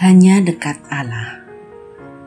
[0.00, 1.44] Hanya dekat Allah.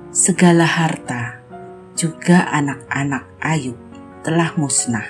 [0.09, 1.45] Segala harta
[1.93, 3.77] juga anak-anak Ayub
[4.25, 5.05] telah musnah.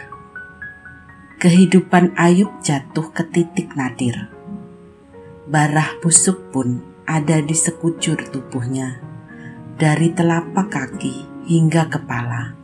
[1.39, 4.27] Kehidupan Ayub jatuh ke titik nadir.
[5.47, 9.04] Barah busuk pun ada di sekujur tubuhnya,
[9.75, 12.56] dari telapak kaki hingga kepala.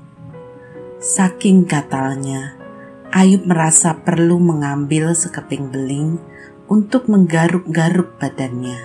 [1.00, 2.56] Saking gatalnya,
[3.12, 6.22] Ayub merasa perlu mengambil sekeping beling
[6.72, 8.80] untuk menggaruk-garuk badannya.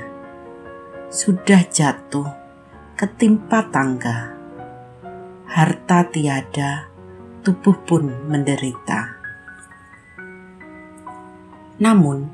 [1.13, 2.27] Sudah jatuh,
[2.99, 4.35] ketimpa tangga.
[5.47, 6.91] Harta tiada,
[7.47, 9.23] tubuh pun menderita.
[11.79, 12.27] Namun,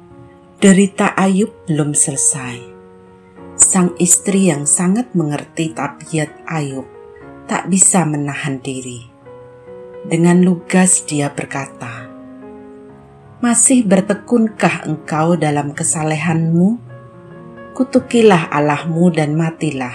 [0.63, 2.80] derita Ayub belum selesai
[3.71, 6.91] sang istri yang sangat mengerti tabiat Ayub
[7.47, 9.07] tak bisa menahan diri.
[10.03, 12.11] Dengan lugas dia berkata,
[13.39, 16.83] Masih bertekunkah engkau dalam kesalehanmu?
[17.79, 19.95] Kutukilah Allahmu dan matilah.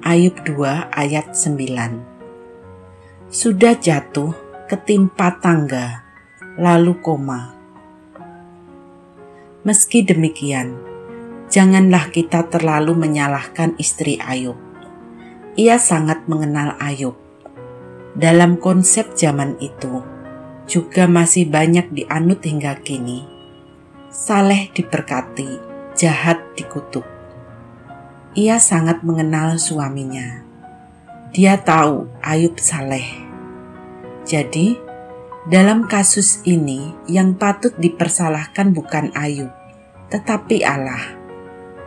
[0.00, 4.32] Ayub 2 ayat 9 Sudah jatuh
[4.72, 6.00] ketimpa tangga,
[6.56, 7.52] lalu koma.
[9.68, 10.95] Meski demikian,
[11.46, 14.58] janganlah kita terlalu menyalahkan istri Ayub.
[15.56, 17.16] Ia sangat mengenal Ayub.
[18.16, 20.04] Dalam konsep zaman itu,
[20.68, 23.24] juga masih banyak dianut hingga kini.
[24.12, 25.60] Saleh diberkati,
[25.96, 27.04] jahat dikutuk.
[28.36, 30.44] Ia sangat mengenal suaminya.
[31.32, 33.04] Dia tahu Ayub saleh.
[34.28, 34.76] Jadi,
[35.48, 39.52] dalam kasus ini yang patut dipersalahkan bukan Ayub,
[40.12, 41.15] tetapi Allah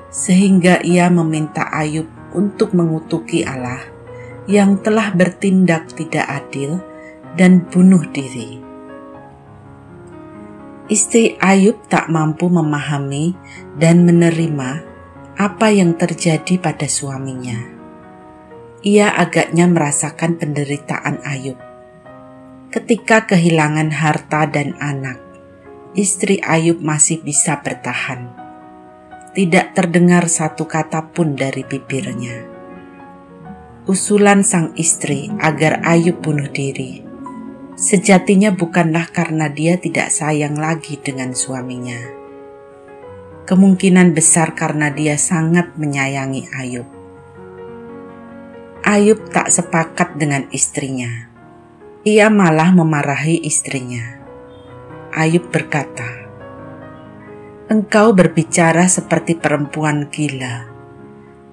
[0.09, 3.81] sehingga ia meminta Ayub untuk mengutuki Allah
[4.49, 6.81] yang telah bertindak tidak adil
[7.37, 8.57] dan bunuh diri.
[10.89, 13.37] Istri Ayub tak mampu memahami
[13.77, 14.81] dan menerima
[15.37, 17.77] apa yang terjadi pada suaminya.
[18.81, 21.61] Ia agaknya merasakan penderitaan Ayub.
[22.73, 25.21] Ketika kehilangan harta dan anak,
[25.93, 28.48] istri Ayub masih bisa bertahan
[29.39, 32.43] tidak terdengar satu kata pun dari bibirnya.
[33.87, 37.07] Usulan sang istri agar Ayub bunuh diri
[37.79, 41.95] sejatinya bukanlah karena dia tidak sayang lagi dengan suaminya.
[43.47, 46.85] Kemungkinan besar karena dia sangat menyayangi Ayub.
[48.83, 51.31] Ayub tak sepakat dengan istrinya.
[52.03, 54.19] Ia malah memarahi istrinya.
[55.15, 56.18] Ayub berkata,
[57.69, 60.65] engkau berbicara seperti perempuan gila.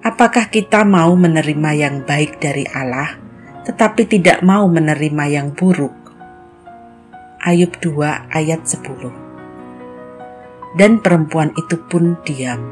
[0.01, 3.21] Apakah kita mau menerima yang baik dari Allah,
[3.69, 5.93] tetapi tidak mau menerima yang buruk?
[7.45, 12.65] Ayub 2 ayat 10 Dan perempuan itu pun diam.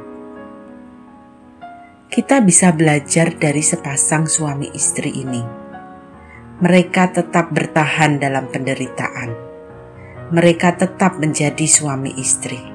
[2.09, 5.45] Kita bisa belajar dari sepasang suami istri ini.
[6.65, 9.29] Mereka tetap bertahan dalam penderitaan.
[10.33, 12.74] Mereka tetap menjadi suami istri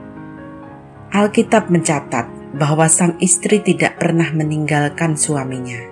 [1.11, 5.83] Alkitab mencatat bahwa sang istri tidak pernah meninggalkan suaminya.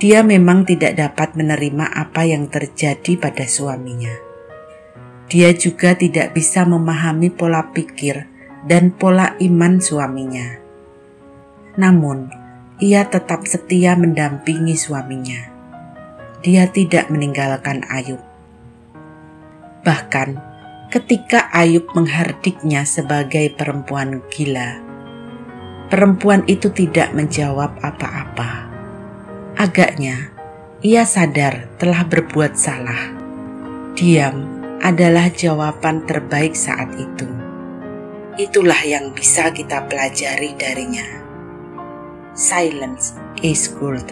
[0.00, 4.16] Dia memang tidak dapat menerima apa yang terjadi pada suaminya.
[5.28, 8.24] Dia juga tidak bisa memahami pola pikir
[8.64, 10.64] dan pola iman suaminya.
[11.76, 12.32] Namun,
[12.80, 15.52] ia tetap setia mendampingi suaminya.
[16.40, 18.24] Dia tidak meninggalkan Ayub.
[19.84, 20.55] Bahkan,
[20.86, 24.78] ketika Ayub menghardiknya sebagai perempuan gila.
[25.90, 28.70] Perempuan itu tidak menjawab apa-apa.
[29.58, 30.30] Agaknya
[30.82, 33.14] ia sadar telah berbuat salah.
[33.98, 37.26] Diam adalah jawaban terbaik saat itu.
[38.36, 41.06] Itulah yang bisa kita pelajari darinya.
[42.36, 44.06] Silence is gold.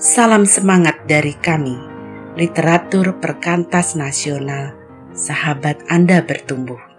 [0.00, 1.76] Salam semangat dari kami,
[2.40, 4.79] literatur perkantas nasional
[5.14, 6.89] sahabat Anda bertumbuh.